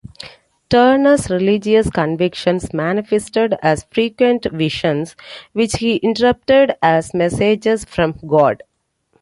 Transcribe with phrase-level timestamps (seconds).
[0.67, 5.15] Turner's religious convictions manifested as frequent visions
[5.53, 8.63] which he interpreted as messages from God.